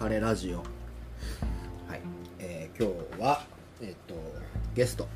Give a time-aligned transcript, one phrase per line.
[0.00, 0.56] 彼ラジオ。
[1.86, 2.00] はい、
[2.38, 3.44] えー今日は
[3.82, 4.14] えっ、と
[4.74, 5.06] ゲスト、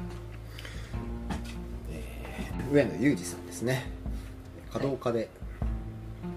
[1.91, 3.87] えー上野裕二さんですね。
[4.71, 5.31] 華道家で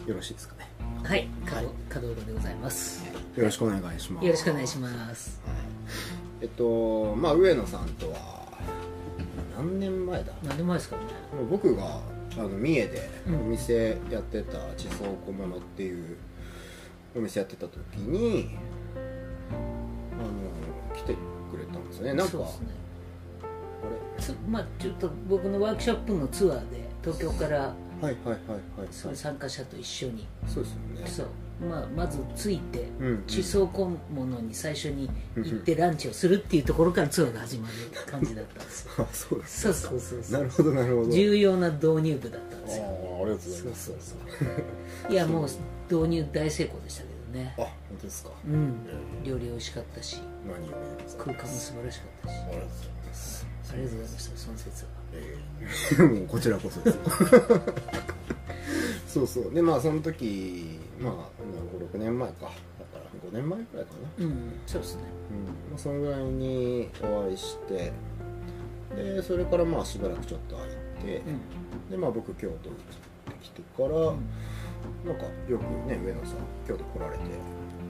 [0.05, 0.69] よろしいですかね、
[1.03, 3.05] はい、かどかどうろでございます。
[3.35, 4.25] よろしくお願いします。
[4.25, 5.41] よろしくお願いします。
[5.45, 5.55] はい。
[6.43, 8.47] えっとまあ上野さんとは
[9.57, 10.31] 何年前だ？
[10.43, 11.09] 何でも前ですからね。
[11.35, 11.99] もう僕が
[12.37, 13.35] あの三重でうん。
[13.35, 16.15] お店やってた地層小物っていう
[17.15, 18.49] お店やってた時に
[20.11, 21.15] あの来て
[21.51, 22.13] くれたんですよね。
[22.13, 22.59] なんかそうです
[24.31, 24.37] ね。
[24.49, 28.37] まあちょっと僕のワークショップのツアーで東京かられはいはいはい
[28.79, 28.87] はい。
[28.91, 31.07] その参加者と一緒に、そうですよね。
[31.07, 31.27] そう。
[31.67, 33.23] まあまず着いてうんうん。
[33.25, 37.73] 地層小物に最初に行ってランチをするっていうところからツアーが始まる
[38.05, 38.91] 感じだったんですよ。
[39.03, 40.39] あそうですそうそうそうそう。
[40.39, 41.11] なるほどなるほど。
[41.11, 42.83] 重要な導入部だったんですよ。
[42.83, 43.85] ああありがとうございます。
[43.85, 44.15] そうそ
[45.09, 45.13] う。
[45.13, 45.49] いやもう
[45.89, 47.53] 導入大成功でしたけどね。
[47.57, 47.61] あ。
[47.61, 48.31] 本当ですか。
[48.45, 48.75] うん。
[49.23, 50.21] 料理美味しかったし。
[50.45, 51.23] 何を言うんですか。
[51.25, 52.33] 空間も素晴らしかったし。
[52.33, 53.47] ありがとうございます。
[53.69, 54.91] ありがとうございましたその説は。
[55.13, 55.37] え
[55.99, 56.97] え もうこちらこそです
[59.19, 59.53] そうそう。
[59.53, 61.13] でまあその時まあ
[61.93, 62.35] 56年前か。
[62.45, 62.53] だか
[62.93, 64.25] ら5年前くらいかな。
[64.25, 64.53] うん。
[64.65, 65.03] そうですね。
[65.31, 65.45] うん。
[65.71, 67.91] まあ、そのぐらいにお会いして
[68.95, 70.71] でそれからまあしばらくちょっと空い
[71.03, 71.91] て、うん。
[71.91, 72.81] でまあ僕京都に行
[73.31, 74.13] ってきてから、
[75.05, 77.23] なんかよくね上野さん京都来られて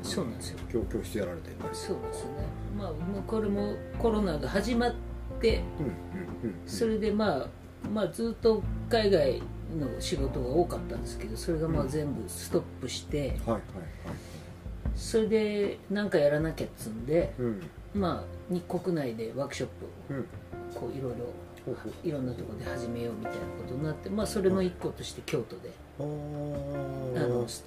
[0.03, 0.59] そうなんですよ。
[0.71, 2.31] 教教室やられてそうですね。
[2.77, 4.93] まあもうこれもコロナが始まっ
[5.41, 7.47] てうんうんうんそれでまあ
[7.93, 9.41] まあずっと海外
[9.79, 13.61] の仕事が多かったんですけどそれがまあ全部ストップしてはいはいはい
[14.95, 17.61] それで何かやらなきゃっつんでうん
[17.97, 19.69] まあに国内でワークショッ
[20.07, 20.19] プうん。
[20.21, 20.23] を
[20.79, 21.25] こういろいろ
[22.03, 27.63] いろんなところで始めようみたいなことになってまあそれの一個として京都であのス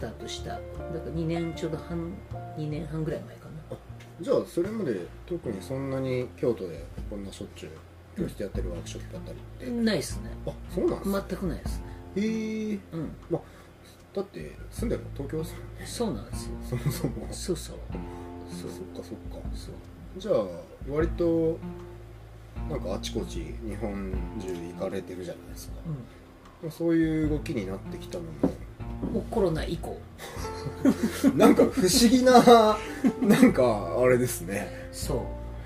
[0.00, 0.50] タートした。
[0.50, 0.60] だか
[0.92, 2.12] ら2年ちょうど半
[2.56, 3.76] 2年半ぐらい前かな。
[4.20, 7.70] じゃあそれまで特にそんなに京都でこんなしょっちゅう
[8.16, 10.30] 教室やってるワークショップだったりって、ないですね。
[10.46, 11.84] あそうなんですか、全くないですね。
[12.16, 13.12] へえうん。
[13.30, 13.42] まあ
[14.14, 15.86] だって住んでるの東京ですもんね。
[15.86, 16.52] そうなんですよ。
[16.70, 17.12] そもそも。
[17.32, 17.76] そうそう
[18.50, 19.48] そっかそっか。
[19.54, 19.74] そう
[20.18, 20.44] じゃあ
[20.88, 21.58] 割と
[22.68, 26.70] なんかあちこち日本中行かれてるじゃないですか。
[26.70, 28.30] そういう動きになってきたのも。
[28.42, 28.50] うん
[29.12, 29.96] もうコロナ以降。
[31.36, 32.32] なんか不思議な
[33.20, 34.88] なんかあれですね。
[34.92, 35.18] そう。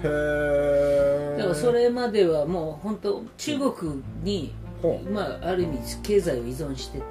[0.02, 5.10] へえだからそれまではもう本当中国に、ほう。
[5.10, 7.04] まあ、ある意味経済を依存してて、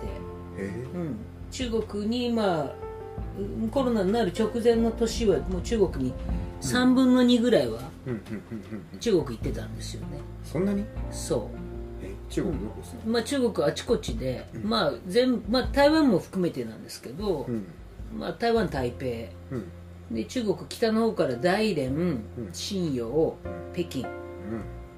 [0.58, 1.16] へうん、
[1.52, 2.70] 中国にまあうん
[3.72, 6.14] コロナになる直前の年はもう中国に
[6.62, 7.80] 3分の2ぐらいは
[9.00, 10.20] 中国行ってたんですよね。
[10.44, 10.84] そんなに？
[11.12, 11.42] そう。
[12.04, 12.98] え中国どこですか？
[13.06, 17.66] まあ、中国あちこちで、まあ全まあ、台湾も含めてなんですけど、うん。
[18.18, 19.06] まあ、台湾台北。
[19.52, 19.66] うん。
[20.16, 22.24] で中国北の方から大連ん。
[22.54, 23.36] 信陽
[23.74, 24.06] 北京。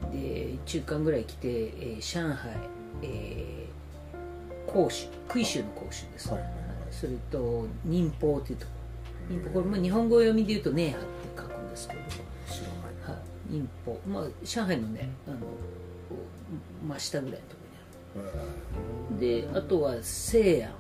[0.04, 0.12] うん。
[0.12, 2.38] で中間ぐらい来て、えー上海、
[3.04, 3.70] えー
[4.72, 6.59] 広州杭州の広州です、はいはいはい
[7.00, 8.72] それと寧波というとこ
[9.30, 9.36] ろ。
[9.38, 11.06] 寧波これ、まあ、日本語読みで言うと「ネーハ」って
[11.38, 13.18] 書くんですけど、知らない。
[13.18, 15.38] はい、寧波まあ上海のねあの
[16.88, 17.62] 真下ぐらいのとこ
[18.16, 18.40] ろにあ
[19.14, 19.20] る。
[19.20, 20.78] であとは西安はい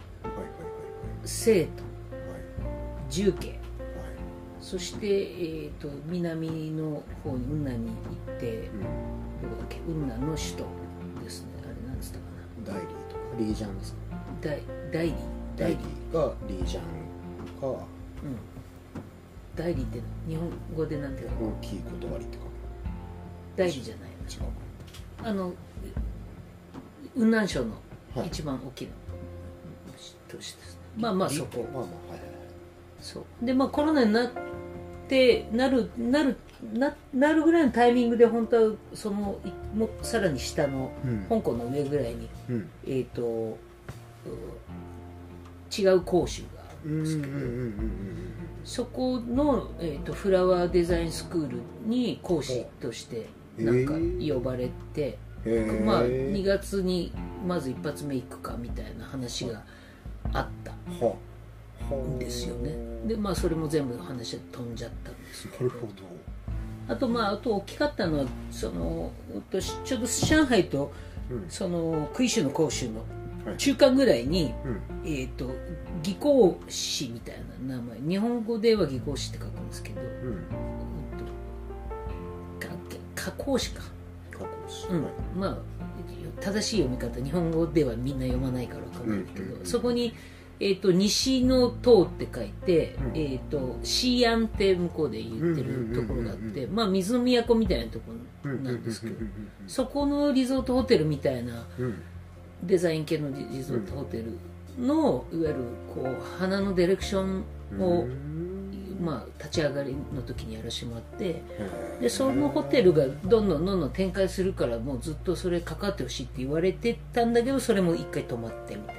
[1.25, 1.83] 成都
[2.15, 2.31] はいはい。
[2.33, 3.11] はい。
[3.11, 3.49] 重慶。
[3.49, 3.57] はい。
[4.61, 8.81] そして、えー、と南の方に雲南に行ってうん。
[8.81, 9.77] どこだっけ？
[9.79, 10.65] 雲南の首都
[11.23, 11.47] ですね。
[11.63, 12.25] あれなんつったか
[12.65, 13.21] ダイリーとか。
[13.37, 14.15] リージャンですか？
[14.15, 15.13] な大大理
[15.59, 16.83] ダイリ大理ーがリージャン
[17.59, 17.85] かうん。
[19.55, 21.49] 大理って日本語でなんていうの？
[21.49, 22.45] 大きい断りって書く。
[23.57, 25.29] 大理じゃない違う。
[25.29, 25.51] あの
[27.13, 27.73] 雲南省の
[28.15, 28.27] はい。
[28.27, 28.91] 一番大きな
[30.29, 31.67] 都市ですねまあまあそこ。
[31.73, 32.19] まあまあはいはい。
[33.01, 33.45] そう。
[33.45, 34.31] でまあコロナになっ
[35.09, 36.37] てなるなる
[36.73, 41.25] ななるぐらいのタイミングで本当はそのいもさらに下のうん。
[41.27, 42.69] 香港の上ぐらいに、うん。
[42.87, 43.57] えっ、とう
[45.77, 47.73] 違う講習があるうんですけど、うん
[48.63, 53.27] そこの、えー、とフラワーデザインスクールに講師として
[53.57, 57.11] へなんかへ呼ばれて、えまあ2月に
[57.47, 59.63] まず一発目行くかみたいな話が
[60.33, 60.73] あった
[61.95, 62.75] んですよね。
[63.07, 65.65] でまあそれも全部話が飛んじゃったんですけど。
[65.65, 65.93] なるほど。
[66.93, 69.11] あとまああと大きかったのはその
[69.51, 70.91] ちょうど上海と
[71.31, 71.45] うん。
[71.49, 73.18] その杭州の杭州のはい
[73.57, 74.81] 中間ぐらいに、うん。
[75.05, 75.49] えー、と
[76.03, 77.35] 技工士みたい
[77.67, 77.99] な名前。
[78.01, 80.01] 日本語では技工士って書くんですけど、
[83.15, 83.83] 加工士か、
[84.31, 85.03] 加工しうん。
[85.03, 85.13] はい。
[85.35, 85.57] まあ
[86.41, 90.13] 正しい読み方日本語ではみんな読まないから分かんないけど、うんそこに
[90.61, 93.17] えー、と西の塔って書いて、うん。
[93.17, 98.11] えー、とシーアンって向こうで言ってるところがあって、まあ、水の都みたいなとこ
[98.43, 99.15] ろなんですけど、
[99.67, 102.01] そこのリゾートホテルみたいなうん
[102.63, 104.37] デザイン系のリリゾートホテル
[104.79, 105.55] の、いわゆる
[105.93, 107.43] こう花のディレクション
[107.79, 108.05] を、
[109.01, 111.41] まあ、立ち上がりの時にやらせてもらって
[112.01, 118.95] でそのホテルがどんどんどんどん展開するからもうずっとそれかかってほしいって言われてたんだけどそれも一回止まってみたい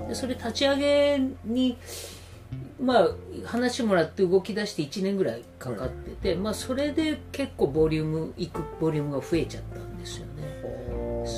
[0.00, 0.08] な。
[0.08, 1.76] でそれ立ち上げに
[2.80, 3.08] まあ
[3.44, 9.89] 話もらって動き出して1年ぐらいかかってて、まあそれで結構ボリュームいくボリュームが増えちゃった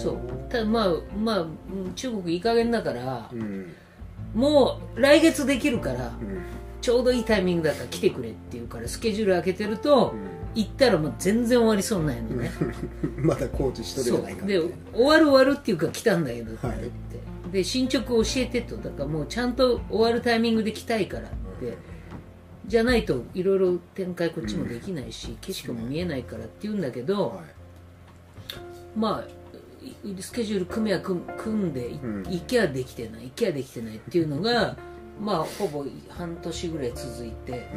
[0.02, 0.18] そう。
[0.48, 3.72] ただまあまあうん中国いい加減だからうん。
[4.34, 6.42] もう来月できるからうん。
[6.80, 10.14] ちょうどいいタイミングだから来てくれって言うからスケジュール開けてると
[10.54, 12.50] 行ったらもう全然終わりそうにないのね。
[13.18, 14.70] う んまだコーチ一人じそうゃないかで終
[15.04, 16.66] わる終わるっていうか来たんだけどって。
[16.66, 16.90] って、
[17.52, 21.76] で進捗教えてとだからもうちゃんと終わるタイミングで来たいからって、
[22.66, 27.38] じゃないといろいろ展開こっちもできないし、景色も見えないからって言うんだけど、はい。
[28.98, 29.34] まあい
[30.20, 34.76] スケジュール組めは組組んで行けはできてない行けはできてないっていうのが
[35.20, 37.68] まあほぼ半年ぐらい続いて、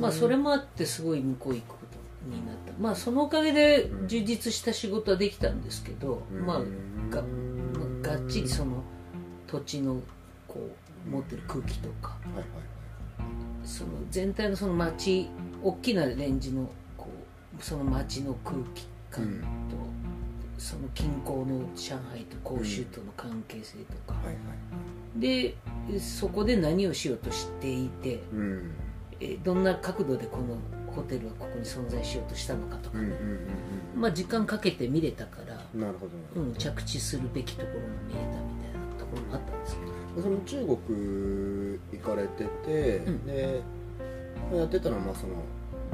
[0.00, 2.72] まあそれもあってすごい向こう行くことになった。
[2.78, 6.60] まあそのおかげで充実した仕事はできたんですけど、まあ
[7.14, 7.22] が
[8.02, 8.82] がっちりその
[9.46, 10.00] 土地の
[10.48, 10.70] こ
[11.06, 12.44] う持ってる空気とかはいはい。
[13.64, 15.28] その全体のその街
[15.62, 17.08] 大きなレンジのこ
[17.58, 19.24] うその街の空気感
[19.68, 20.11] と、うん
[20.62, 25.20] その近郊の上海と広州との関係性とか、はいはい。
[25.20, 25.56] で
[25.98, 28.70] そこで何をしようとしていてうん。
[29.18, 30.58] えどんな角度でこの
[30.94, 32.98] ホテルはここに存在しようとしたのかとか、
[33.96, 36.40] まあ時間かけて見れたから、うんなるほど。
[36.40, 40.22] うん、着地するべきところも見れたみたいなところもあったんですけど。
[40.22, 43.26] その中国行かれてて、うん。
[43.26, 43.62] で
[44.54, 45.34] やってたのはまあその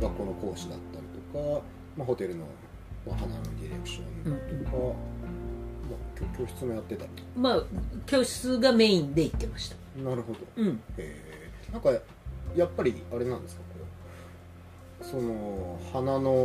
[0.00, 1.62] 学校の講師だったりとか、
[1.96, 2.44] まあ、ホテルの、
[3.08, 4.88] まあ、花のディレクションとか、まあ、
[6.36, 7.62] 教教室もやってたりまあ
[8.06, 9.76] 教室がメインで行ってました。
[10.02, 10.38] なるほど。
[10.56, 10.68] うん。
[10.68, 11.90] へえなんか
[12.56, 13.62] やっぱりあれなんですか？
[13.62, 13.68] こ
[15.00, 16.36] うその花のなんてい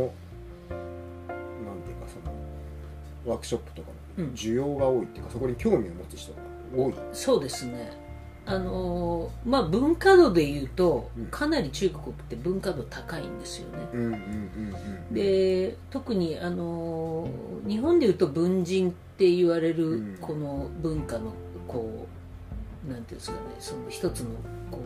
[1.92, 2.34] うかその
[3.26, 3.88] ワークショップとか
[4.18, 4.26] うん。
[4.26, 6.38] の需要が多いっていうか、そこに興味を持つ人が
[6.76, 6.94] 多い。
[7.12, 7.90] そうですね
[8.46, 11.26] あのーまあ文化度でいうとうん。
[11.26, 13.78] かなり中国って文化度高いんですよね。
[13.92, 14.18] うんうんうん
[15.08, 15.14] うん。
[15.14, 20.18] で特にあのー日本でいうと文人って言われうるん。
[20.20, 21.32] この文化の
[21.66, 22.06] こ
[22.86, 24.26] うなんていうんですかねその一つの
[24.70, 24.78] こ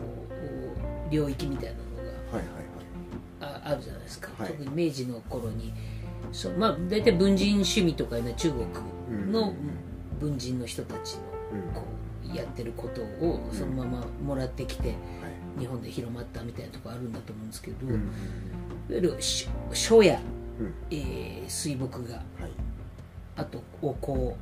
[1.09, 1.83] う領域みたいなの
[2.31, 3.63] はいはいはい。
[3.63, 4.51] がああるじゃないですか、はい。
[4.51, 5.73] 特に明治の頃に。
[6.31, 8.65] そうまあ大体文人趣味とかいうのは中国
[9.31, 9.53] の
[10.19, 11.21] 文人の人たちの
[11.53, 11.73] うん。
[11.73, 11.83] こう
[12.33, 14.97] やってることをそのままもらってきてはい。
[15.59, 18.11] 日本で広まったみたいなところあるんだと思うんですけど、いわうん
[18.95, 20.19] ゆるし書や、
[20.59, 20.73] うん。
[20.91, 22.15] えー水墨画。
[22.15, 22.23] はい。
[23.35, 24.35] あとお香、はい。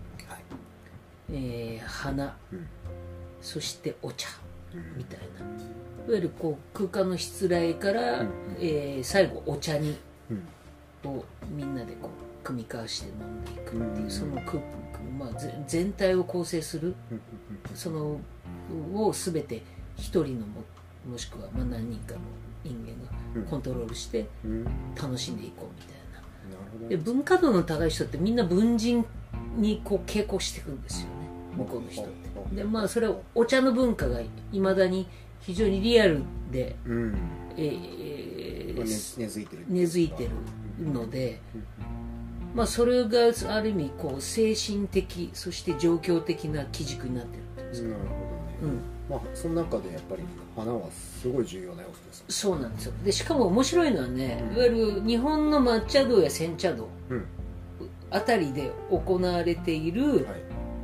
[1.32, 2.36] えー花。
[2.52, 2.68] うん。
[3.42, 4.28] そしてお茶。
[4.74, 4.98] うん。
[4.98, 5.46] みたいな。
[6.08, 8.30] いわゆるこう空間のしつらいから、うん。
[8.60, 9.98] えー最後お茶に
[10.30, 11.10] うん。
[11.10, 12.10] をみんなでこう
[12.48, 14.10] 組み交わして飲んでいくっていう、うん。
[14.12, 14.64] その空、
[15.20, 17.22] まあ、ぜ全体を構成するうん。
[17.76, 18.20] その
[18.94, 19.62] を全て
[19.98, 20.64] 一人のも
[21.10, 22.22] もしくはまあ何人かの
[22.64, 24.28] 人間がコントロールして
[24.96, 25.98] 楽しんでいこうみたい
[26.82, 26.90] な。
[26.90, 29.06] で文化度の高い人ってみんな文人
[29.58, 31.14] にこう傾向していくんですよね。
[31.58, 32.56] 向こうの人って。
[32.56, 35.08] でまあそれはお茶の文化がいまだに
[35.42, 37.18] 非常にリアルで、うん。
[37.58, 40.30] えーまあ根根付いてる根付いて
[40.80, 41.42] るので、
[42.58, 48.10] まあ、それがある意味こう精神的そして状況的な基軸になってるってなるほどね。
[48.64, 50.24] うん、まあその中でやっぱり
[50.56, 52.94] 花はすごい重要な要素ですそうなんですよ。
[53.06, 54.56] でしかも面白いのはね、うん。
[54.56, 57.26] いわゆる日本の抹茶道や煎茶道うん。
[58.10, 60.26] あたりで行われている、はい。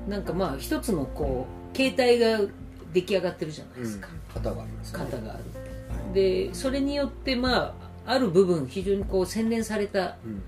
[0.07, 2.39] なんかまあ一つのこう形態が
[2.93, 4.99] 出来上がってるじゃないですか、型がありますね。
[4.99, 5.43] 型がある。
[5.55, 6.13] はい。
[6.13, 7.75] でそれによってま
[8.05, 10.43] あある部分非常にこう洗練されたうん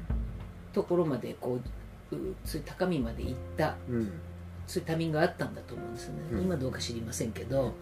[0.75, 1.57] ところまでこ
[2.11, 4.11] ううそういう高みまで行ったうん。
[4.67, 6.41] そういうタイミングがあったんだと思うんですよね、うん。
[6.41, 7.73] 今どうか知りませんけど。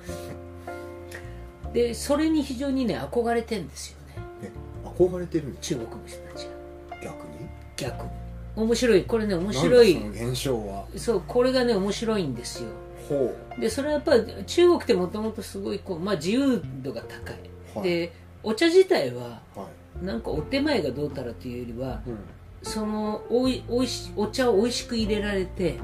[1.73, 4.15] でそれに非常にね憧れてんですよね。
[4.43, 4.51] え
[4.85, 6.45] 憧れてる中国の人たち
[6.91, 6.97] が。
[7.01, 7.47] 逆に？
[7.77, 8.03] 逆。
[8.03, 8.09] に
[8.57, 9.03] 面白い。
[9.05, 10.09] これね面白い。
[10.09, 10.85] 現象は？
[10.97, 12.69] そうこれがね面白いんですよ。
[13.07, 17.37] ほでそれはやっぱり中国ってもともとすごいこう、まあ、自由度が高い、
[17.75, 17.89] うはい。
[17.89, 19.67] でお茶自体はは
[20.01, 20.05] い。
[20.05, 22.17] なんかお手前がどうたらというよりはうん
[22.63, 25.77] そのおいおいしお茶を美味しく入れられて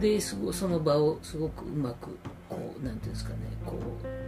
[0.00, 2.16] ですごその場をすごくうまく
[2.48, 3.36] こうなんていうんですかね
[3.66, 3.74] こ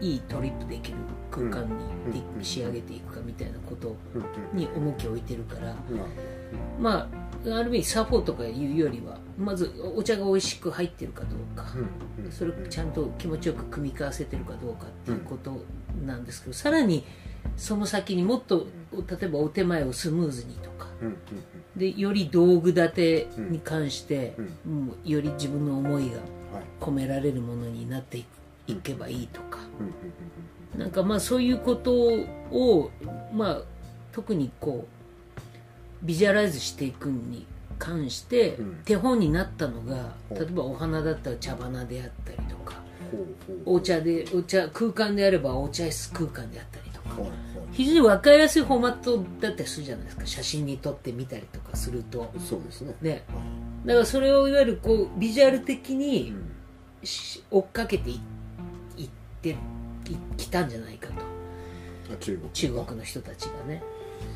[0.01, 0.99] ういいトリップできる
[1.31, 1.63] 空間
[2.07, 3.97] にでうん仕上げていくかみたいなこと
[4.53, 5.77] に重きを置いてるから
[6.79, 7.09] ま
[7.47, 11.67] あある意味サポーとかいうよりはまずお茶が美味しく入ってるかどうか
[12.31, 15.63] それをちゃんと気持ちよく組み交わせてるかどうかっていうこと
[16.05, 17.05] なんですけどさらに
[17.57, 20.87] その先にもっと例えばお手前をスムーズにとか
[21.77, 24.35] でより道具立てに関して
[24.67, 26.65] うんもうより自分の思いがはい。
[26.81, 28.19] 込められるものになって
[28.67, 29.59] いけばいいとか。
[30.77, 31.93] なんかまあそういうこと
[32.51, 32.91] を
[33.33, 33.63] まあ
[34.13, 37.47] 特にこうビジュアライズしていくに
[37.79, 38.77] 関してうん。
[38.85, 42.75] 手本になったのが例えばお花だったら茶花であったりとか
[43.65, 46.90] お茶でお茶空間であればお茶室空間であったり
[47.73, 50.27] 非常に分かりやすいフォーマットだったりするじゃないですか。
[50.27, 52.33] 写真に撮ってみたりとかすると。
[52.39, 52.95] そうですね。
[53.01, 53.25] ね。
[53.85, 56.35] だからそれをいわゆるこうビジュアル的うに
[57.51, 58.21] 追っかけてい
[58.97, 59.09] いっ
[59.41, 59.57] てい
[60.37, 61.15] きたんじゃないかと。
[62.13, 62.51] あ中国。
[62.51, 63.83] 中国の人たちがね。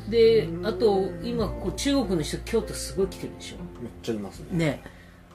[0.09, 3.57] であと今こう中国の人京都すごい来てるでしょ。
[3.81, 4.47] めっちゃいますね。
[4.51, 4.83] ね。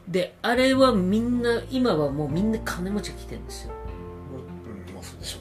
[0.09, 3.73] であれはみんな今はもうみんな金持ちが来てるんですよ、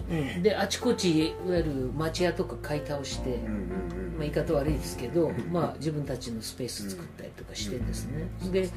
[0.10, 8.70] ねであちこちいわゆる町屋とか買い倒して、まあ、言い方悪いですけど、まあ、自分たちのスペース作ったりとかしてるんですね、で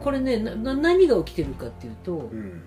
[0.00, 2.62] これね何が起きてるかっていうと、うん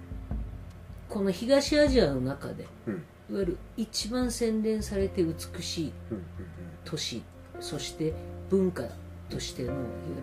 [1.10, 2.94] この東アジアの中でうん。
[3.30, 6.24] いわゆる一番洗練されて美しいうん
[6.84, 7.22] 都市
[7.60, 8.14] そして
[8.50, 8.84] 文化
[9.30, 9.76] としてのいわ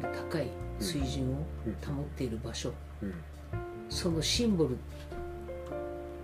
[0.02, 0.48] ゆる高い
[0.80, 1.46] 水準を
[1.86, 3.08] 保っている場所、うん。
[3.08, 3.14] うん。
[3.88, 4.78] そのシンボル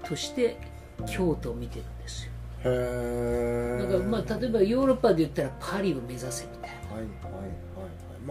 [0.03, 0.59] として
[1.05, 2.33] 京都を見てるんですよ。
[2.65, 6.97] へえだからまあ例えばヨーロッパで言ったらパリを目指せみたいな。
[6.97, 7.43] はいはいはい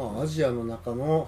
[0.03, 0.13] はい。
[0.15, 1.27] まあアジアの中の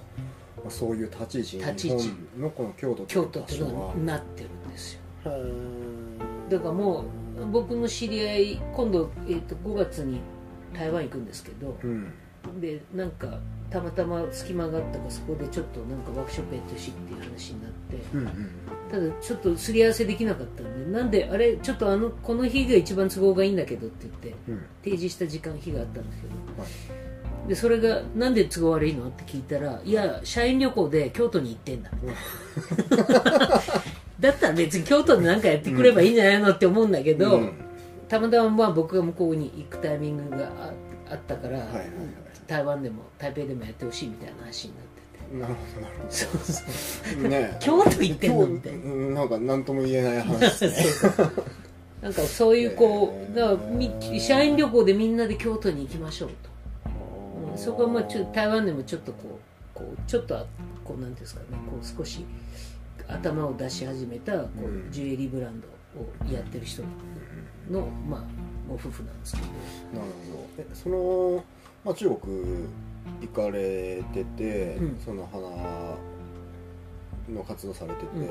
[0.56, 2.02] まあそういう立ち位置立ち位置。
[2.04, 5.00] 日本のこの京都京都っていうのになってるんですよ。
[6.48, 7.04] だからも
[7.40, 10.20] う僕の知り合い今度、えー、と5月に
[10.72, 12.12] 台湾行くんですけどうん
[12.60, 13.38] でなんか
[13.70, 18.50] たまたま隙間があったからそこでちょっとなんかワークショップやってほしいっていう話になってうんうん
[18.90, 24.62] ただちょっとすり合わせできなかったんでなんであれちょっとあのこの日が一番都合がいいんだけどって言ってうん。
[24.82, 26.34] 提示した時間日があったんですけど。
[26.62, 27.48] はい。
[27.48, 31.90] でそれがなんで都合悪いのって聞いたらいや社員旅行で京都に行ってんだ
[34.20, 37.52] だったら別に京都で何かやってくればいいんじゃないのって思うんだけど、うん。
[38.08, 40.72] たまたままあ僕が向こうに行くタイミングがあ
[41.10, 41.88] あったから、はいはいはい
[42.48, 45.36] 台湾でも台北でもやってほしいみたいな話になってて。
[45.36, 47.22] なるほどなるほそうそう。
[47.22, 48.78] どね 京都行ってんのみたいな。
[48.78, 51.12] うんなんか何とも言えない話ですね
[52.02, 53.90] なんかそういうこうだからみ
[54.20, 56.34] 社員旅行でみんなで京都に行きましょうと、
[57.52, 59.40] うんそこはまあちょ台湾でもちょっとこ
[59.74, 60.46] うこうちょっとあ
[60.84, 61.46] こうなんていうんですかね。
[61.68, 62.24] こう少し
[63.08, 64.92] 頭を出し始めたこううん。
[64.92, 65.66] ジュエリーブランド
[66.00, 66.82] をやってる人
[67.70, 68.24] の、まあ、
[68.68, 69.46] ご夫婦なんですけど。
[69.46, 70.46] なるほど。
[70.58, 71.44] えその、
[71.84, 72.18] まあ、中国
[73.20, 74.98] 行かれてて、うん。
[75.04, 75.48] その花
[77.34, 78.28] の活動されてて、うんうん。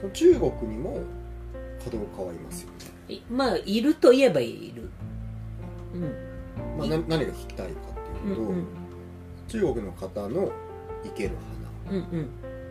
[0.00, 1.00] その中国にも
[1.78, 4.90] 稼働家はいますよね、いまあいるといえばいる。
[5.94, 6.02] うん。
[6.78, 8.66] まあ、何が聞きたいかっていうと、うんうん。
[9.48, 10.52] 中国の方の
[11.04, 11.30] 生ける
[11.86, 11.96] 花。
[11.96, 12.28] うんうん。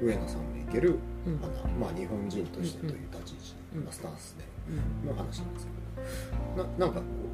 [0.07, 0.95] 上野さんの生ける
[1.25, 1.39] うん。
[1.39, 1.47] 花、
[1.79, 3.83] まあ日本人としてという立ち位置、うん。
[3.83, 5.09] まあ、スタンスでうん。
[5.09, 6.63] の話なんですけど。
[6.63, 7.26] ななんかこう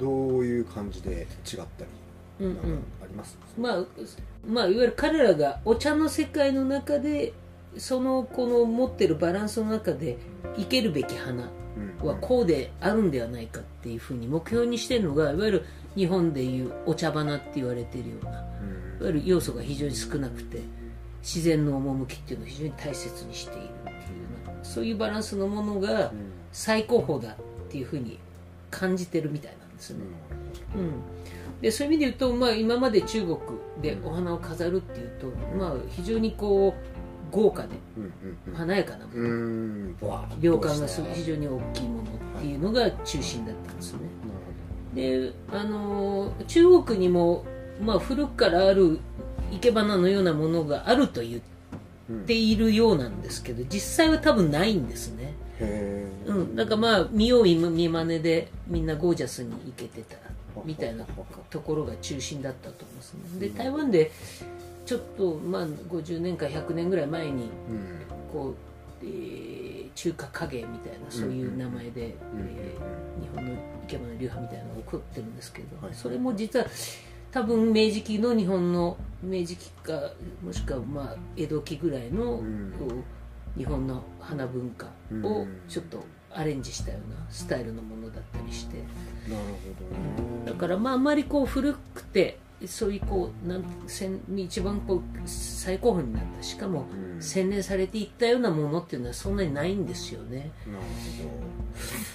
[0.00, 1.26] どういう感じで違っ
[1.56, 2.68] たりうんなんか
[3.02, 3.84] あります、まあ、
[4.46, 7.32] まあいわゆる彼らがお茶の世界の中で
[7.76, 10.18] そのこの持ってるバランスの中で
[10.56, 18.42] 生けるべき花うんはこうであるんではないかっていうふうに目標にしてるのがいわゆる日本でいうお茶花って言われてるようないわ
[19.00, 20.60] うんゆる要素が非常に少なくて
[21.22, 23.98] 自然の趣っていうのを非常に大切にしているっていうよ
[24.46, 26.40] うなそういうバランスのものがうん。
[26.52, 27.36] 最高峰だっ
[27.68, 28.18] ていうふうに
[28.70, 29.58] 感じてるみたいな。
[29.58, 30.04] んですよね。
[30.76, 33.38] うん、でそういう意味で言うと、まあ、今まで中国
[33.82, 35.26] でお花を飾るっていうと、
[35.58, 37.68] まあ、非常にこう豪華で
[38.54, 42.06] 華やかなもの、量感が非常に大きいものっ
[42.40, 44.04] ていうのが中心だったんですよね。
[44.94, 47.44] であのー中国にも、
[47.80, 48.98] まあ、古くからある
[49.52, 55.34] 生け花のようなものがあると言っているようなんですけど実際は多分ないんですね。
[56.26, 56.36] うん。
[56.36, 60.16] へえうん、だからまあ見よう見見まねでみんなゴージャスに生けてた
[60.64, 61.04] みたいな
[61.50, 63.48] ところが中心だったと思いますね。
[63.48, 64.10] で台湾で
[64.84, 67.48] ちょっとまあ50年か100年ぐらい前にうん。
[68.32, 68.54] こう、
[69.04, 72.02] えー中華影みたいなそういう名前で、
[72.34, 72.40] うん。
[72.40, 75.94] えー日本の生け花流派みたいなのが起こってるんですけど、はい。
[75.94, 76.66] それも実は
[77.30, 80.12] 多分明治期の日本の明治期か
[80.42, 82.72] もしくはまあ江戸期ぐらいの、うん
[83.56, 84.86] 日本の花文化
[85.22, 88.76] をちょっとアレンジしたようなスタイルのものだったりして。
[88.76, 88.86] なる
[89.28, 89.36] ほ
[89.78, 89.86] ど
[90.44, 90.46] ね。
[90.46, 96.42] だからまああんまりこう古くてそういうこうなん戦一番こう最高峰になった。
[96.42, 97.22] しかもうん。
[97.22, 100.50] 洗練されていったようなものっていうのはそんなにないんですよね。
[100.66, 100.78] なる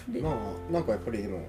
[0.07, 0.35] ほでどま
[0.69, 1.45] あなんかやっぱりでも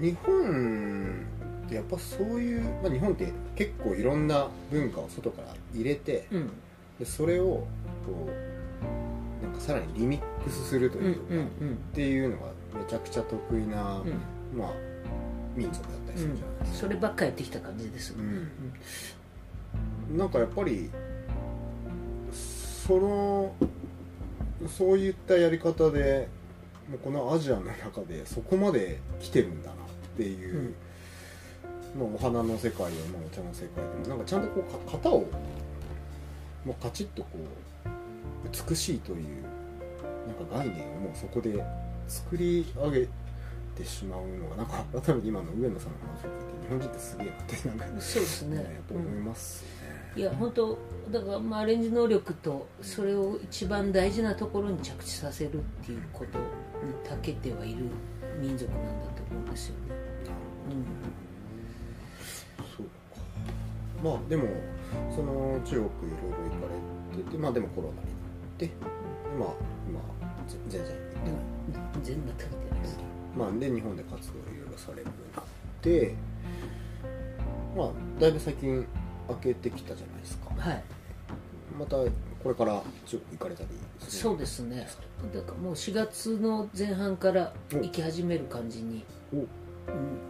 [0.00, 1.26] 日本
[1.66, 6.50] ってやっぱそういう、まあ、日本って結構いろんな文化を外から入れてうん。
[6.98, 8.53] でそれをこう
[9.54, 11.44] かさらにリミックスするとうんいうか、うん。
[11.44, 14.08] っていうのがめちゃくちゃ得意な、うん。
[14.08, 14.72] うんまあ
[15.56, 18.48] 民族だったりするじゃないですか、そればっかやってきた感じですよね。
[20.16, 20.90] なんかやっぱり
[22.32, 23.54] その
[24.68, 26.28] そういったやり方で
[26.90, 29.76] もうこのアジアの中でそこまで来てるんだなっ
[30.16, 30.74] ていう、
[31.98, 35.20] まあ、お花の世界や、まあ、お茶の世界でもなんかちゃんとこうか型を
[36.64, 37.38] もうカチッとこう
[38.52, 39.42] 美しいという
[40.26, 41.62] なんか概念をもうそこで
[42.08, 43.08] 作り上げ
[43.74, 48.56] てしまうのがなんか改めて今の上野さんの話を聞いて日本人ってすげえなってなんかうんそうですね。
[48.56, 50.12] ねやっぱ思いますね。
[50.16, 50.78] いや本当
[51.10, 56.44] だからまあアレンジ能力とそれを一番大事なところに着地させるっていうことに
[57.08, 57.86] 長けてはいる
[58.40, 59.94] 民族なんだと思うんですよね。
[62.76, 62.90] そうか。
[64.02, 64.48] まあでも
[65.14, 65.88] その中国いろいろ
[66.50, 66.68] 行か
[67.16, 68.13] れててまあでもコロナにな
[68.54, 68.70] って
[69.38, 69.48] まあ
[69.88, 70.00] 今
[70.48, 70.94] ぜ全然。
[70.94, 72.98] 行ってな然全く見てないです。
[73.36, 75.44] まあで日本で活動いろいろされるようになっ
[75.82, 76.14] て
[77.76, 78.86] まあだいぶ最近
[79.26, 80.50] 開けてきたじゃないですか。
[80.56, 80.84] はい。
[81.78, 83.68] またこれから中国行かれたり
[83.98, 84.86] そうですね。
[85.34, 89.04] だからもう4月の前半から行き始める感じに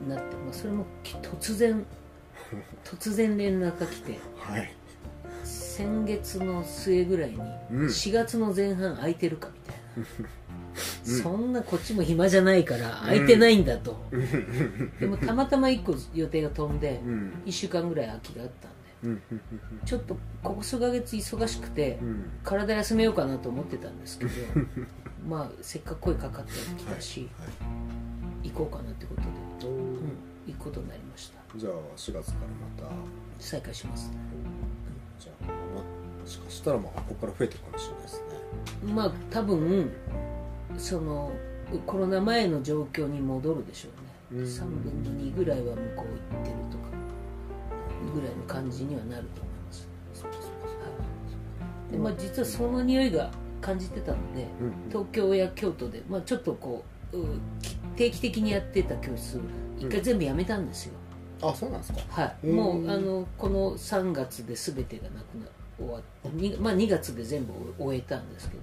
[0.09, 1.85] なって、まあ、それもき突然
[2.85, 4.19] 突然連絡が来て。
[4.39, 4.73] はい
[5.45, 7.39] 先月の末ぐらいに
[7.71, 7.87] うん。
[7.87, 10.07] 4月の前半空いてるかみたいな、
[11.07, 11.23] うん。
[11.23, 13.97] そんなこっちも暇じゃないから空いてないんだと、
[14.99, 17.43] でもたまたま1個予定が飛んでうん。
[17.47, 19.21] 1週間ぐらい空きがあったんで。
[19.35, 19.41] うん。
[19.85, 22.25] ちょっとここ数ヶ月忙しくてうん。
[22.43, 24.31] 体休めようかなと思ってたんですけど
[25.29, 27.29] まあせっかく声かかってきたし、
[28.43, 29.27] 行こうかなってことで、
[29.67, 29.71] おー。
[29.71, 30.01] うん、
[30.47, 31.59] 行くことになりました。
[31.59, 32.39] じゃあ4月か
[32.81, 32.95] らまた。
[33.39, 34.09] 再開します。
[34.09, 34.17] ね
[35.19, 38.93] じゃあ、まあ、もしかしたらまあここから増えていくかもしれないですね。
[38.93, 39.93] まあ多分
[40.77, 41.33] その
[41.87, 43.89] コロナ前の状況に戻るでしょ
[44.33, 44.47] うね、うん。
[44.47, 46.85] 3分の2ぐらいは向こう行ってるとか
[48.15, 50.73] ぐらいの感じにはなると思います、そうかそうかは
[51.91, 51.93] い。
[51.93, 54.73] でまあ、実はその匂いが感じてたのでうん。
[54.91, 57.27] 東京や京都で、まあ、ちょっとこうう
[57.97, 59.41] 定期的にやってた教室
[59.79, 60.95] 一回全部やめたんですよ、
[61.43, 62.01] あそうなんですか。
[62.09, 65.47] はい、もうあのこの3月で全てがなくな
[65.79, 68.63] 終わってに、まあ、2月で全部終えたんですけど。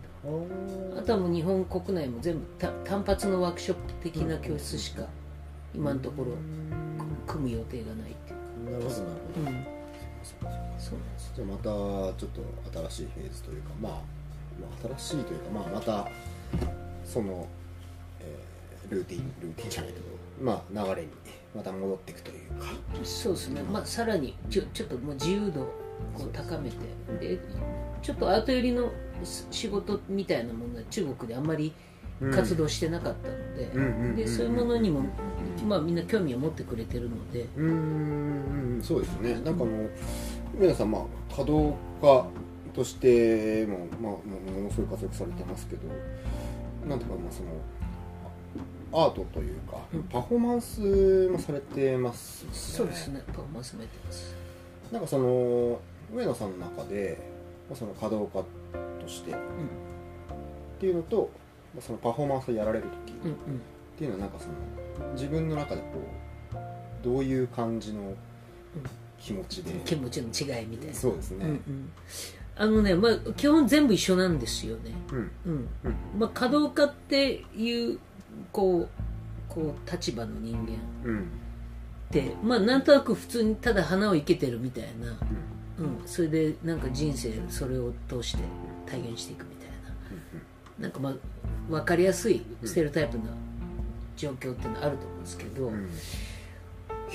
[0.97, 5.03] あとはもう日本国内も全部た単発のワークショップ的な教室しか
[5.73, 6.33] 今のところ
[7.25, 8.71] 組む予定がないっていう。
[8.71, 12.13] なるほどなるほど、か、うん、そうなんですじゃあまたちょっ
[12.71, 13.99] と新しいフェーズというかまあ、ま
[14.91, 16.07] あ、新しいというかまあまた
[17.03, 17.47] その、
[18.19, 18.51] えー
[18.91, 20.05] ルーティンルーティンじゃないけど
[20.41, 21.07] まあ流れに
[21.55, 22.67] また戻っていくというか。
[23.03, 25.67] そうですね、まあ、さらにちょちょっともう自由度を
[26.31, 26.77] 高めて
[27.19, 27.39] で
[28.01, 28.91] ちょっとアート寄りの
[29.23, 31.73] 仕事みたいなものは中国であんまり
[32.33, 35.01] 活動してなかったので,、うんでそういうものにも、
[35.67, 39.33] まあ、みんな興味を持ってくれてるので、うーんそうですね。
[39.33, 39.89] なんかあの
[40.53, 42.25] 皆さんまあ稼働家
[42.73, 45.83] としても、まあ、もものすごい活躍されてますけど
[46.87, 47.49] なんていうかまあその
[48.93, 50.03] アートというか、うん。
[50.03, 52.55] パフォーマンスもされてますよね。
[52.57, 53.23] そうですね。
[53.27, 54.35] パフォーマンスもやってます。
[54.91, 55.79] なんかその
[56.13, 57.17] 上野さんの中で
[57.69, 58.43] まあその稼働家
[59.03, 59.39] としてっうん。
[60.79, 61.29] ていうのと
[61.73, 63.37] まあそのパフォーマンスをやられる時っうんうん。
[63.97, 64.47] ていうのはなんかそ
[65.03, 65.87] の自分の中でこ
[66.53, 68.13] うどういう感じの
[69.19, 70.93] 気持ちで、気持ちの違いみたいな。
[70.93, 71.91] そうですね、うんうん
[72.61, 75.31] あのね、まあ、基本全部一緒なんですよね、うん。
[75.47, 75.67] うん。
[75.83, 75.95] うん。
[76.19, 77.97] まあ、稼働家っていう
[78.51, 78.89] こう
[79.49, 80.73] こう立場の人間。
[81.03, 81.19] うん。
[81.21, 81.23] っ
[82.11, 85.17] て、まあ、なんとなく普通にただ花を生けてるみたいな、
[85.79, 88.43] うん、それでなんか人生それを通して
[88.85, 89.69] 体現していくみたい
[90.77, 90.83] な。
[90.83, 91.13] なんかまあ
[91.67, 93.23] 分かりやすいステレオタイプな
[94.15, 95.89] 状況っていうのはあると思うんですけど、うん。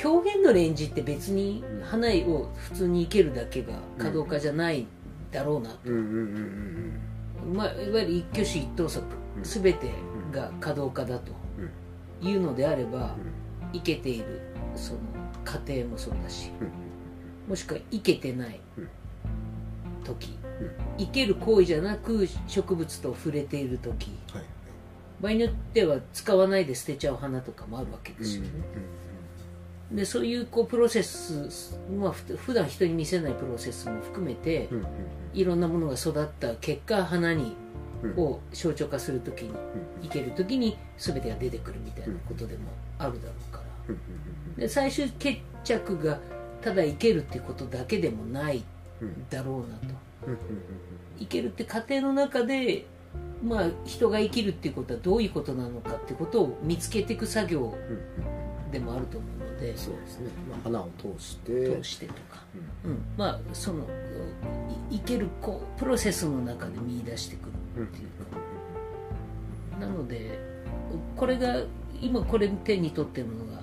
[0.05, 4.87] 表現のレンジって別に花を普通に生けるだけが稼働家じゃない
[5.31, 5.91] だろうなと。
[7.55, 9.05] まあ、いわゆる一挙手一投足。
[9.37, 9.43] うん。
[9.43, 9.91] 全て
[10.33, 11.33] が稼働家だと
[12.23, 13.15] いうのであれば、
[13.73, 14.41] 生けている
[14.75, 15.01] その
[15.45, 17.51] 過程もそうだしうん。
[17.51, 18.89] もしくは生けてないうん。
[20.05, 20.39] 時。
[20.61, 20.71] うん。
[20.99, 24.11] 生ける行為じゃなく植物と触れている時。
[24.33, 24.45] はい。
[25.21, 28.51] 場合によっては使わないで捨てちゃう花とかもあるわけですよね、
[29.91, 34.87] でそういうこうプロセス、まあ、ふ普段人に見せないプロセスも含めてうんうん
[35.35, 37.55] いろんなものが育った結果花に
[38.03, 38.19] うん。
[38.19, 39.55] を象徴化するときに
[40.03, 42.65] 生けるときに全てが出てくるみたいなことでも
[42.99, 43.65] あるだろうから。
[43.89, 44.01] うんうん
[44.57, 46.19] で最終決着が
[46.63, 48.65] ただ生けるっていうことだけでもない
[49.03, 49.95] うんうんだろうなと。
[50.27, 50.39] うんうん
[51.19, 52.85] 生けるって過程の中で
[53.43, 58.71] まあ人が生きるっていうことはどういうことなのかっていうことを見つけていく作業うんうん。
[58.71, 61.77] でもあると思うのでそうですね、まあ、花を通して。
[61.77, 62.45] 通してとか、
[62.85, 62.91] うん。
[62.93, 63.85] うん、まあその
[64.91, 69.81] い生けるこうプロセスの中で見出してくるうんっていうか。
[69.81, 70.39] なので
[71.17, 71.63] これが
[72.01, 73.63] 今これ手に取ってるのが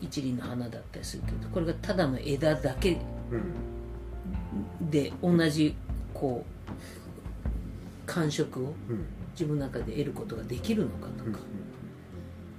[0.00, 2.98] 一輪の花だったりするけどこれがただの枝だけ
[3.30, 4.90] うん。
[4.90, 5.74] で同じ
[6.12, 9.06] こう感触をうん。
[9.34, 11.40] 自分の中で得ることができるのかとうんか、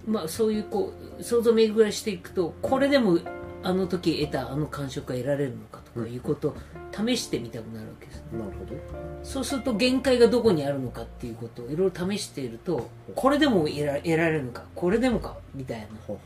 [0.08, 3.20] まあそういうこう想像巡らしていくとこれでも
[3.64, 6.56] あの時得たあの感触が得られるのかとかいうことを
[6.92, 8.76] 試してみたくなるわけですなるほど。
[9.24, 15.88] そうすると限界がどこにあるのかっていうことをいろいろ試しているとこれでも得ら得られるのかこれでもかみたいな。
[16.08, 16.18] ほう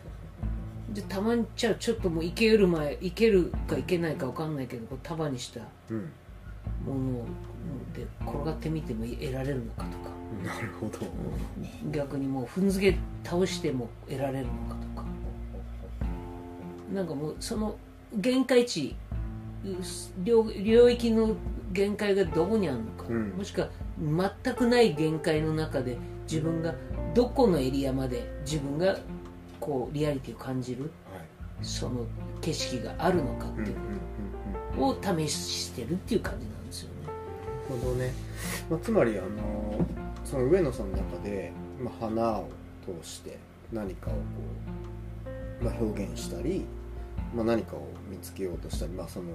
[0.93, 6.11] でたまにじゃあちょっともういける前いけるかいけないか分かんないけどこう束にしたうん
[6.85, 7.25] もの
[7.93, 10.09] で転がってみても得られるのかとか。
[10.43, 10.99] なるほど。
[11.91, 15.05] 逆にもう踏んづけ倒しても得られるのかとか。
[16.93, 17.75] なんかもうその
[18.13, 18.95] 限界値
[20.23, 21.35] 領領域の
[21.71, 23.29] 限界がどこにあるのか、うん。
[23.31, 23.69] もしくは
[24.43, 26.73] 全くない限界の中で自分が
[27.13, 28.97] どこのエリアまで自分が
[29.59, 31.25] こうリアリティを感じるはい。
[31.61, 32.05] その
[32.39, 33.99] 景色があるのかっていううんうんうんうん
[34.79, 36.58] のを試してるっていう感じなんです
[37.69, 38.13] ほどね、
[38.69, 39.85] まあ、つまりあの
[40.25, 41.51] その上野さんの中で、
[41.81, 42.49] まあ、花を
[42.85, 43.37] 通して
[43.71, 44.19] 何かをこ
[45.61, 46.65] う、まあ、表現したり、
[47.33, 49.25] まあ、何かを見つけようとしたり、まあその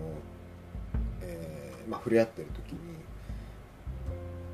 [1.22, 2.78] えーまあ、触れ合ってる時に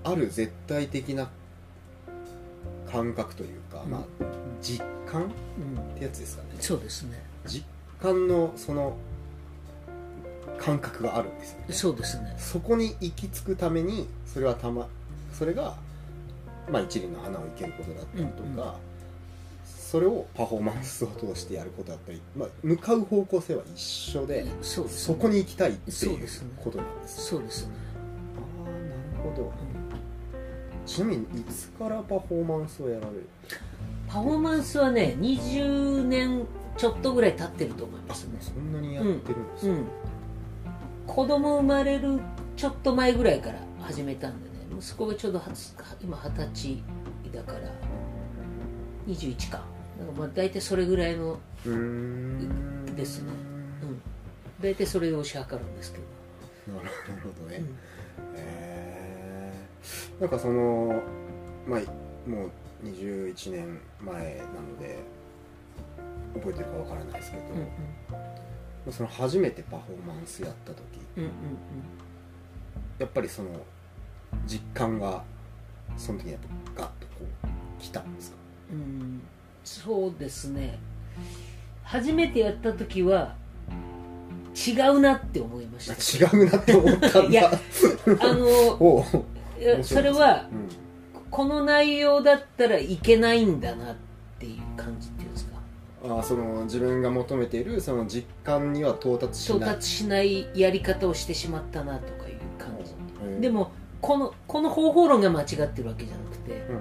[0.04, 1.28] ある絶対的な
[2.90, 3.90] 感覚というか、うん。
[3.90, 4.00] まあ、
[4.60, 6.48] 実感っうん、てやつですかね。
[6.60, 7.22] そうですね。
[7.46, 7.64] 実
[8.00, 8.96] 感のその
[10.60, 11.64] 感覚があるんですよね。
[11.74, 12.36] そうですね。
[12.38, 14.86] そこに行き着くためにそれはたま
[15.32, 15.74] それが、
[16.70, 18.72] まあ、一輪の花を生けることだったりとか、うんうん。
[19.64, 26.28] それをパフォーマンスを通してやることだったり、まあ、向かう方向性は一緒でそうですそこに行きたいっていう
[26.62, 27.66] ことなんですそうです。
[27.66, 27.72] ね。
[28.36, 29.52] ああなるほど。
[30.86, 33.26] ちなみにいつからパフォーマンスをやられる？
[34.08, 36.46] パフォーマンスはね20年
[36.76, 38.38] ちょっとぐらい経ってると思いまあすね。
[38.40, 39.86] そんなにやってるんですね、うん
[41.10, 42.20] 子供生まれる
[42.56, 44.54] ちょっと前ぐらいから始めたんでね。
[44.78, 45.42] 息子がちょうど
[46.00, 46.82] 今二十歳
[47.34, 47.58] だから。
[49.08, 49.58] 21か。
[49.58, 49.64] だか
[50.06, 51.40] らまあ大体それぐらいの
[52.94, 53.32] ですね。
[53.82, 54.00] うん。
[54.62, 56.88] 大体それを推し量るんですけど、なる
[57.22, 57.76] ほどね、うん。
[58.36, 60.20] えー。
[60.20, 61.02] なんかその
[61.66, 61.80] まあ
[62.30, 62.50] もう
[62.86, 64.98] 21年前なので
[66.34, 68.29] 覚えてるかわからないですけど、うん
[68.90, 70.80] その初めてパフォーマンスやった時。
[71.16, 71.30] うんうん
[72.98, 73.48] やっぱりその
[74.46, 75.22] 実感が
[75.96, 76.40] その時にやっ
[76.74, 78.36] ぱガッとこう来たんですか？
[78.72, 79.22] うんうん
[79.64, 80.78] そうですね。
[81.82, 83.34] 初めてやった時は
[84.54, 86.26] 違うなって思いました。
[86.26, 87.22] 違うなって思ったんだ。
[87.24, 89.04] いやあの
[89.82, 90.68] それはうん。
[91.30, 93.96] この内容だったらいけないんだなっ
[94.38, 94.99] ていう感
[96.02, 106.80] あーその自分が求めているその実感には到達しない到達しないやり方をしてしまったなとかいう感じへーでもこのこの方法論が間違ってるわけじゃなくてうん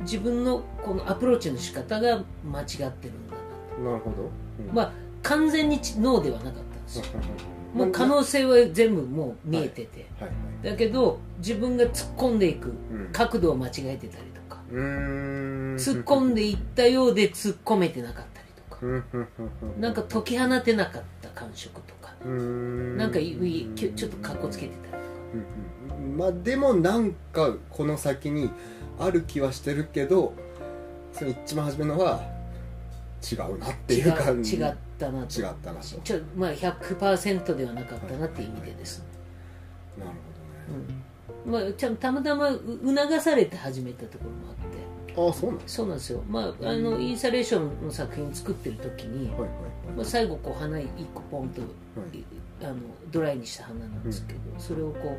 [0.00, 3.36] 自分のこのアプローチの仕方が間違ってるんだ
[3.78, 4.74] ななるほど、うん。
[4.74, 4.92] まあ
[5.22, 7.04] 完全にノーではなかったんですよ。
[7.14, 10.28] うんもう可能性は全部もう見えてて、はい。
[10.28, 10.70] はい。
[10.70, 13.08] だけど自分が突っ込んでいくうん。
[13.12, 14.33] 角度を間違えてたり
[14.70, 18.80] 突っ込んでいったようで突っ込めてなかったりとか。
[19.78, 22.14] なんか解き放てなかった感触とか。
[22.24, 26.00] なんかいいちょっとかっこつけてたりとか。
[26.16, 28.50] まあでもなんかこの先に
[28.98, 30.32] ある気はしてるけど
[31.12, 32.22] その一番初めのは
[33.30, 34.56] 違うなっていう感じ。
[34.56, 35.40] 違ったなと。
[35.40, 35.98] 違ったなと。
[36.02, 39.04] ちょまあ100%ではなかったなっていう意味でですね、
[39.98, 40.10] なる
[40.68, 41.02] うん
[41.46, 44.74] まあ、ちゃんたまたまう促されて始めたところもあって。
[45.16, 46.22] ああそうなんですそうなんですよ。
[46.28, 49.50] まああのインスタレーションの作品作ってる時に、はいはい
[49.96, 51.66] まあ、最後こう花1個ポンと、は
[52.12, 52.24] い。
[52.62, 52.76] あの
[53.10, 55.16] ドライにした花なんですけど、それをこ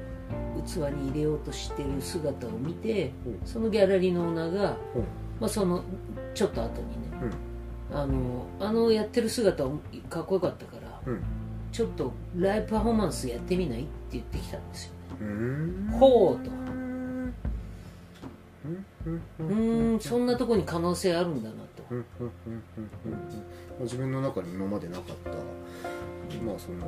[0.57, 3.47] う器に入れようとしてる姿を見て、うん。
[3.47, 5.01] そのギャラリーのオーナーが、うん。
[5.39, 5.83] まあ、その
[6.33, 7.33] ちょっと後にね、
[7.93, 9.63] あのあのやってる姿
[10.09, 11.21] かっこよかったから、うん。
[11.71, 13.81] ちょっとライブパフォーマンスやってみない？
[13.81, 14.93] って言ってきたんですよ
[15.99, 16.51] ほうと
[19.39, 19.99] うん。
[19.99, 21.83] そんなとこに可能性あるんだなと。
[21.91, 22.61] うんうんうんうん
[23.05, 23.11] うん。
[23.11, 23.19] うん
[23.81, 26.87] 自分の中に今までなかったまあその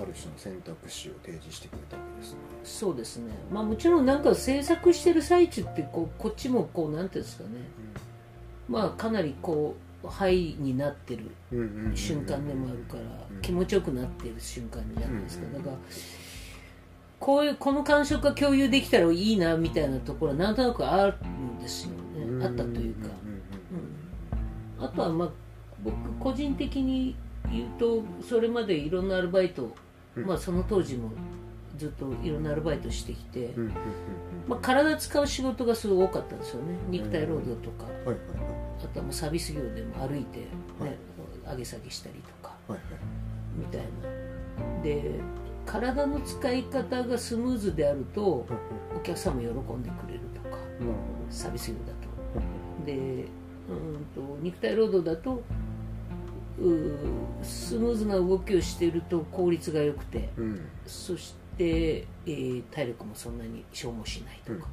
[0.00, 2.38] ある種の選択肢を提示してくれたわけですね。
[2.64, 3.32] そうですね。
[3.52, 7.50] まあもちろんなんか制作してる最中ってこうこっちもこうなんていうんですかね。
[8.68, 13.40] まあかなりこうハイになってるうんうんうん瞬間でもあるからうん。
[13.40, 15.46] 気持ちよくなってる瞬間じゃないですか。
[15.46, 15.52] うん。
[15.52, 15.76] だから
[17.24, 22.44] こういうこの感触が共有できたらいいなみたいなところはなんとなくあるんですよね。
[22.44, 23.08] あったというか。
[24.78, 25.30] うんあとはまあ
[25.82, 27.16] 僕個人的に
[27.50, 29.74] 言うとそれまでいろんなアルバイト
[30.16, 30.26] うん。
[30.26, 31.12] まあその当時も
[31.78, 33.54] ずっといろんなアルバイトしてきて
[34.46, 36.76] まあ体使う仕事がすごい多かったんですよね。
[36.90, 37.86] 肉体労働とか。
[38.04, 40.46] あとはもうサービス業でも歩いて、ね
[40.78, 41.52] はい。
[41.52, 42.54] 上げ下げしたりとか。
[43.56, 44.82] みたいな。
[44.82, 45.20] で
[45.66, 48.46] 体の使い方がスムーズであると
[48.94, 50.56] お客さんも喜んでくれるとか
[51.30, 52.84] サービス業だどと。
[52.86, 53.26] で
[53.68, 55.42] うんと肉体労働だと
[57.42, 60.60] スムーズな動きをしていると効率が良くてうん。
[60.86, 64.66] そして、えー体力もそんなに消耗しないとうんか、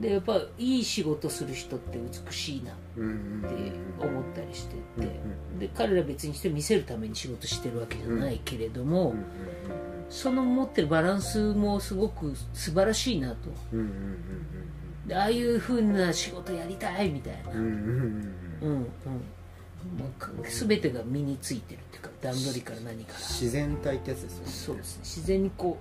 [0.00, 3.00] でやっぱいい仕事する人って美しいなって
[4.00, 9.14] 思ったりしてうんてで彼ら別にして見せるために仕事してるわけじゃないけれども、
[10.08, 13.36] その持ってるバランスもすごく素晴らしいなと。
[15.06, 18.86] でああいうふうな仕事やりたいみたいな、うんうん
[19.98, 23.18] もうか全てが身についてるっていうか段取りから何から。
[23.18, 24.50] 自然体ってやつですよね。
[24.50, 25.00] そうですね。
[25.04, 25.78] 自然にこ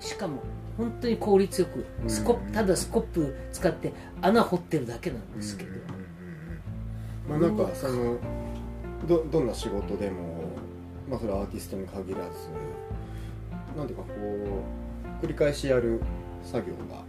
[0.00, 0.42] うしかも
[0.76, 5.70] 本当に効率よくスコただスコップ使って穴掘ってるだけなんですけど、
[7.28, 8.16] まあなんかその
[9.08, 10.52] どどんな仕事でも
[11.10, 12.48] まあそれはアーティストに限らず
[13.76, 14.12] なんていうかこ
[15.22, 16.00] う繰り返しやる
[16.44, 17.02] 作業が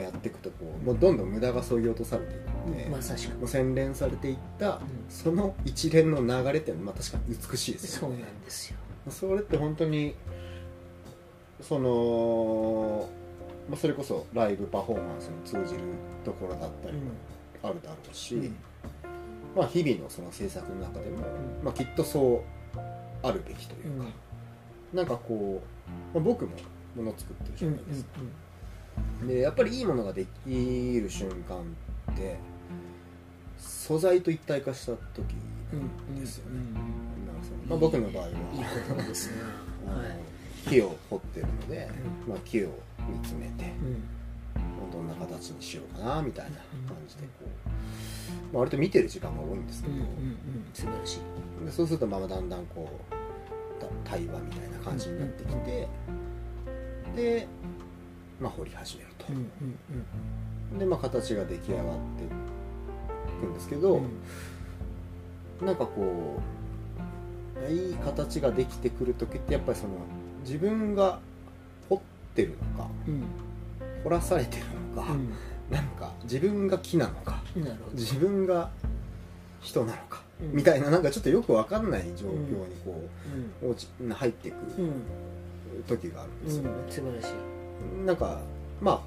[0.00, 3.38] あやっていくとこうもうどんどん無駄が削ぎ落とされていって、まさしく。
[3.38, 4.80] もう洗練されていった、ん。
[5.08, 8.76] その一連の流れっていうのはまあ確かに美しいですそうなよねんですよ。
[9.10, 10.14] それって本当に
[11.60, 13.08] その、
[13.68, 15.80] まあ、それこそライブパフォーマンスに通じる
[16.24, 17.12] ところだったりも
[17.62, 18.56] あるだろうし、うん。
[19.56, 21.18] まあ、日々のその制作の中でも、
[21.64, 22.78] まあ、きっとそう
[23.22, 24.06] あるべきというか、
[24.92, 25.62] なんかこ
[26.14, 26.52] う、まあ、僕も
[26.94, 28.20] もの作ってるじゃないですか、
[29.26, 31.58] でやっぱりいいものができる瞬間
[32.12, 32.38] って
[33.58, 35.34] 素材と一体化した時
[35.72, 36.56] うんうんですよね、
[37.68, 38.28] まあ、僕の場合は
[40.68, 41.88] 木を掘ってるので、
[42.28, 42.68] まあ、木を
[43.08, 44.02] 見つめてうん。
[44.92, 46.50] どんな形にしようかなみたいな
[46.88, 47.48] 感じでこう、
[48.52, 50.38] まあ、割と見てる時間が多いんですけど、うんうんうん。
[50.72, 51.20] 素晴らし
[51.62, 51.64] い。
[51.66, 55.88] でそうするとまあだんだんこうた対話みたいな感じになってきて、
[57.14, 57.46] で、
[58.40, 59.26] まあ、掘り始めると。
[59.30, 59.50] うん、
[60.74, 62.28] うんで、まあ、形が出来上がってい
[63.40, 64.04] くんですけど、うん。
[64.04, 64.10] うん
[65.64, 66.38] なんかこ
[67.66, 69.94] ういい形ができてくる時ってやっぱりその
[70.44, 71.18] 自分が
[71.88, 72.00] 掘っ
[72.34, 73.24] てるのかうん。
[74.04, 75.08] 掘らされてるのか、
[75.70, 77.42] なんか自分が木なのか
[77.94, 78.70] 自分が
[79.62, 80.52] 人なのか、うん。
[80.52, 82.32] みたいななんかちょっとよくわかんない状況
[82.68, 83.02] にこ
[83.62, 83.68] うん。
[83.68, 84.92] う落ち入っていくうん
[85.88, 86.64] 時があるんですよ。
[86.64, 86.92] ね、うん。
[86.92, 87.55] 素晴らしい
[88.04, 88.40] なんか
[88.80, 89.00] まあ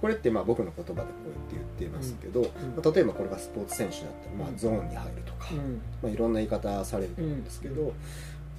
[0.00, 2.44] これってまあ僕の言葉でこうやって言ってますけど、ん。
[2.44, 2.48] ま
[2.84, 5.80] あ例えばこれがスポーツ選手だったら、まあ、ゾーンに入るとか、うん。
[6.02, 7.92] まあ、いろんな言い方されるんですけど、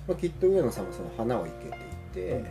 [0.07, 2.47] まあ、きっと上野さんもその花を生けていて、うん。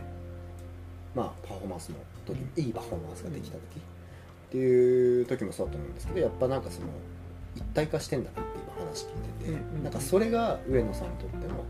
[1.15, 6.87] まあ、パフォーマンスの時いいパフォーマンスができた時、っていう時もそうだと思うんですけどやっぱなんかその
[7.55, 11.63] 一体化してんだなって今話聞いてて、なんかそれが上野さんにとっての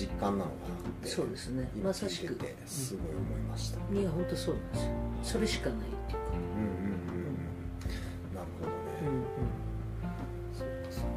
[0.00, 1.70] 実感なのかなってそうですね。
[1.76, 2.38] 今まさしく。
[2.66, 4.90] すごい思いました、いや本当そうなんですよ。
[5.22, 6.30] それしかないっていうか。
[6.32, 7.34] うんうんうんうん。
[8.34, 8.76] なるほどね、
[10.56, 11.08] そうかそうか。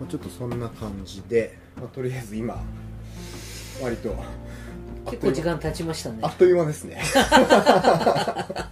[0.00, 2.60] まあちょっとそんな感じで、まあ、とりあえず今
[3.82, 4.16] 割と
[5.10, 6.18] 結構時間経ちましたね。
[6.22, 7.02] あっという間ですね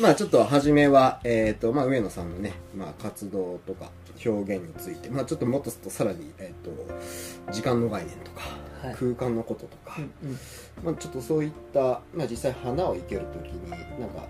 [0.00, 3.90] まあちょっと初めは、えーとまあ、上野さんのね、まあ、活動とか
[4.24, 8.40] 表現について、まあ、ちょっともっとさらに、えー、と時間の概念とか、
[8.82, 8.94] はい。
[8.94, 10.38] 空間のこととか、うんうん。
[10.84, 14.26] まあ、ちょっとそういった、まあ、実際花を生ける時になんか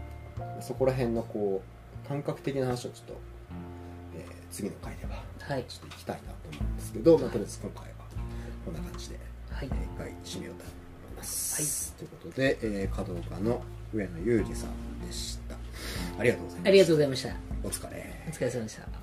[0.61, 1.63] そこら辺のこ
[2.05, 3.21] う感覚的な話をちょっと、
[4.17, 5.65] えー次の回でははい。
[5.69, 7.89] ちょっと行きたいなと思うんですけど、まあ、とりあえず今回は
[8.65, 9.17] こんな感じで、
[9.53, 9.69] はい。
[9.71, 15.40] えー一回締めようと思います、ということで、えー、華道家の上野裕二さんでした
[16.19, 16.69] ありがとうございました。
[16.69, 17.29] ありがとうございました。
[17.65, 18.15] お疲れ。
[18.29, 19.00] お疲れ様でした